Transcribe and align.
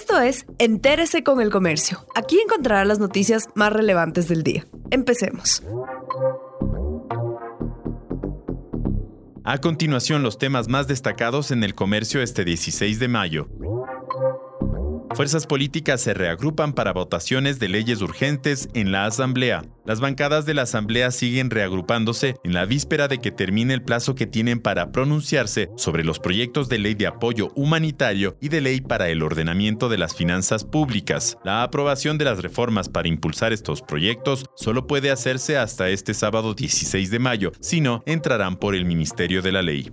Esto 0.00 0.20
es 0.20 0.46
Entérese 0.58 1.24
con 1.24 1.40
el 1.40 1.50
Comercio. 1.50 2.06
Aquí 2.14 2.38
encontrará 2.38 2.84
las 2.84 3.00
noticias 3.00 3.48
más 3.56 3.72
relevantes 3.72 4.28
del 4.28 4.44
día. 4.44 4.64
Empecemos. 4.92 5.60
A 9.42 9.58
continuación, 9.58 10.22
los 10.22 10.38
temas 10.38 10.68
más 10.68 10.86
destacados 10.86 11.50
en 11.50 11.64
el 11.64 11.74
comercio 11.74 12.22
este 12.22 12.44
16 12.44 13.00
de 13.00 13.08
mayo. 13.08 13.48
Fuerzas 15.14 15.46
políticas 15.46 16.00
se 16.00 16.14
reagrupan 16.14 16.72
para 16.72 16.92
votaciones 16.92 17.58
de 17.58 17.68
leyes 17.68 18.02
urgentes 18.02 18.68
en 18.74 18.92
la 18.92 19.06
Asamblea. 19.06 19.64
Las 19.84 20.00
bancadas 20.00 20.46
de 20.46 20.54
la 20.54 20.62
Asamblea 20.62 21.10
siguen 21.10 21.50
reagrupándose 21.50 22.36
en 22.44 22.52
la 22.52 22.66
víspera 22.66 23.08
de 23.08 23.18
que 23.18 23.32
termine 23.32 23.74
el 23.74 23.82
plazo 23.82 24.14
que 24.14 24.26
tienen 24.26 24.60
para 24.60 24.92
pronunciarse 24.92 25.70
sobre 25.76 26.04
los 26.04 26.20
proyectos 26.20 26.68
de 26.68 26.78
ley 26.78 26.94
de 26.94 27.06
apoyo 27.06 27.48
humanitario 27.56 28.36
y 28.40 28.48
de 28.48 28.60
ley 28.60 28.80
para 28.80 29.08
el 29.08 29.22
ordenamiento 29.22 29.88
de 29.88 29.98
las 29.98 30.14
finanzas 30.14 30.64
públicas. 30.64 31.36
La 31.42 31.62
aprobación 31.62 32.18
de 32.18 32.26
las 32.26 32.40
reformas 32.40 32.88
para 32.88 33.08
impulsar 33.08 33.52
estos 33.52 33.82
proyectos 33.82 34.44
solo 34.56 34.86
puede 34.86 35.10
hacerse 35.10 35.56
hasta 35.56 35.88
este 35.88 36.14
sábado 36.14 36.54
16 36.54 37.10
de 37.10 37.18
mayo, 37.18 37.52
si 37.60 37.80
no, 37.80 38.02
entrarán 38.06 38.56
por 38.56 38.74
el 38.74 38.84
Ministerio 38.84 39.42
de 39.42 39.52
la 39.52 39.62
Ley 39.62 39.92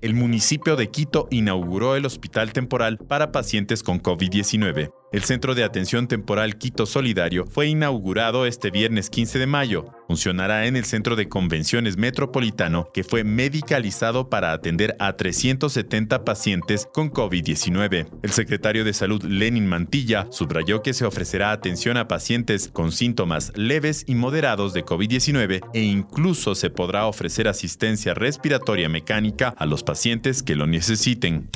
el 0.00 0.14
municipio 0.14 0.76
de 0.76 0.90
Quito 0.90 1.28
inauguró 1.30 1.96
el 1.96 2.06
hospital 2.06 2.52
temporal 2.52 2.98
para 2.98 3.32
pacientes 3.32 3.82
con 3.82 4.02
COVID-19. 4.02 4.92
El 5.12 5.22
Centro 5.22 5.54
de 5.54 5.62
Atención 5.62 6.08
Temporal 6.08 6.58
Quito 6.58 6.84
Solidario 6.84 7.46
fue 7.46 7.68
inaugurado 7.68 8.44
este 8.44 8.72
viernes 8.72 9.08
15 9.08 9.38
de 9.38 9.46
mayo. 9.46 9.84
Funcionará 10.08 10.66
en 10.66 10.74
el 10.74 10.84
Centro 10.84 11.14
de 11.14 11.28
Convenciones 11.28 11.96
Metropolitano, 11.96 12.90
que 12.92 13.04
fue 13.04 13.22
medicalizado 13.22 14.28
para 14.28 14.52
atender 14.52 14.96
a 14.98 15.16
370 15.16 16.24
pacientes 16.24 16.88
con 16.92 17.12
COVID-19. 17.12 18.08
El 18.20 18.30
secretario 18.30 18.84
de 18.84 18.92
Salud 18.92 19.22
Lenin 19.22 19.68
Mantilla 19.68 20.26
subrayó 20.30 20.82
que 20.82 20.92
se 20.92 21.04
ofrecerá 21.04 21.52
atención 21.52 21.96
a 21.98 22.08
pacientes 22.08 22.68
con 22.72 22.90
síntomas 22.90 23.52
leves 23.54 24.02
y 24.08 24.16
moderados 24.16 24.74
de 24.74 24.84
COVID-19 24.84 25.60
e 25.72 25.82
incluso 25.82 26.56
se 26.56 26.70
podrá 26.70 27.06
ofrecer 27.06 27.46
asistencia 27.46 28.12
respiratoria 28.12 28.88
mecánica 28.88 29.54
a 29.56 29.66
los 29.66 29.84
pacientes 29.84 30.42
que 30.42 30.56
lo 30.56 30.66
necesiten. 30.66 31.48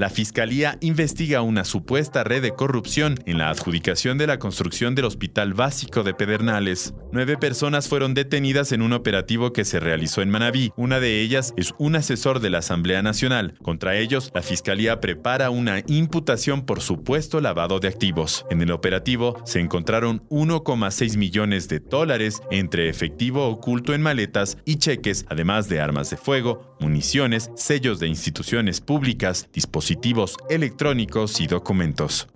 La 0.00 0.08
Fiscalía 0.08 0.78
investiga 0.80 1.42
una 1.42 1.62
supuesta 1.62 2.24
red 2.24 2.40
de 2.40 2.54
corrupción 2.54 3.18
en 3.26 3.36
la 3.36 3.50
adjudicación 3.50 4.16
de 4.16 4.26
la 4.26 4.38
construcción 4.38 4.94
del 4.94 5.04
Hospital 5.04 5.52
Básico 5.52 6.02
de 6.02 6.14
Pedernales. 6.14 6.94
Nueve 7.12 7.36
personas 7.36 7.86
fueron 7.86 8.14
detenidas 8.14 8.72
en 8.72 8.80
un 8.80 8.94
operativo 8.94 9.52
que 9.52 9.66
se 9.66 9.78
realizó 9.78 10.22
en 10.22 10.30
Manabí. 10.30 10.72
Una 10.74 11.00
de 11.00 11.20
ellas 11.20 11.52
es 11.58 11.74
un 11.76 11.96
asesor 11.96 12.40
de 12.40 12.48
la 12.48 12.60
Asamblea 12.60 13.02
Nacional. 13.02 13.58
Contra 13.60 13.98
ellos, 13.98 14.30
la 14.34 14.40
Fiscalía 14.40 15.02
prepara 15.02 15.50
una 15.50 15.82
imputación 15.86 16.64
por 16.64 16.80
supuesto 16.80 17.42
lavado 17.42 17.78
de 17.78 17.88
activos. 17.88 18.46
En 18.48 18.62
el 18.62 18.70
operativo 18.70 19.36
se 19.44 19.60
encontraron 19.60 20.26
1,6 20.30 21.18
millones 21.18 21.68
de 21.68 21.80
dólares 21.80 22.40
entre 22.50 22.88
efectivo 22.88 23.48
oculto 23.48 23.92
en 23.92 24.00
maletas 24.00 24.56
y 24.64 24.76
cheques, 24.76 25.26
además 25.28 25.68
de 25.68 25.78
armas 25.78 26.08
de 26.08 26.16
fuego, 26.16 26.74
municiones, 26.80 27.50
sellos 27.54 28.00
de 28.00 28.08
instituciones 28.08 28.80
públicas, 28.80 29.46
dispositivos 29.52 29.89
electrónicos 30.48 31.40
y 31.40 31.46
documentos. 31.46 32.28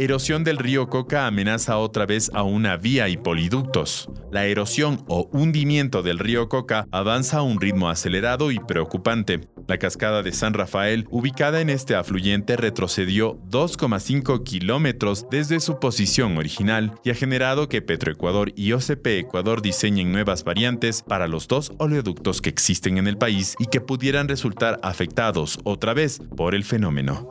Erosión 0.00 0.44
del 0.44 0.56
río 0.56 0.88
Coca 0.88 1.26
amenaza 1.26 1.76
otra 1.76 2.06
vez 2.06 2.30
a 2.32 2.42
una 2.42 2.78
vía 2.78 3.10
y 3.10 3.18
poliductos. 3.18 4.08
La 4.32 4.46
erosión 4.46 5.04
o 5.08 5.28
hundimiento 5.30 6.02
del 6.02 6.18
río 6.18 6.48
Coca 6.48 6.86
avanza 6.90 7.40
a 7.40 7.42
un 7.42 7.60
ritmo 7.60 7.90
acelerado 7.90 8.50
y 8.50 8.58
preocupante. 8.60 9.42
La 9.68 9.76
cascada 9.76 10.22
de 10.22 10.32
San 10.32 10.54
Rafael, 10.54 11.06
ubicada 11.10 11.60
en 11.60 11.68
este 11.68 11.96
afluyente, 11.96 12.56
retrocedió 12.56 13.36
2,5 13.50 14.42
kilómetros 14.42 15.26
desde 15.30 15.60
su 15.60 15.78
posición 15.78 16.38
original 16.38 16.94
y 17.04 17.10
ha 17.10 17.14
generado 17.14 17.68
que 17.68 17.82
Petroecuador 17.82 18.52
y 18.56 18.72
OCP 18.72 19.06
Ecuador 19.06 19.60
diseñen 19.60 20.12
nuevas 20.12 20.44
variantes 20.44 21.02
para 21.02 21.28
los 21.28 21.46
dos 21.46 21.72
oleoductos 21.76 22.40
que 22.40 22.48
existen 22.48 22.96
en 22.96 23.06
el 23.06 23.18
país 23.18 23.54
y 23.58 23.66
que 23.66 23.82
pudieran 23.82 24.28
resultar 24.28 24.80
afectados 24.82 25.60
otra 25.64 25.92
vez 25.92 26.22
por 26.38 26.54
el 26.54 26.64
fenómeno. 26.64 27.30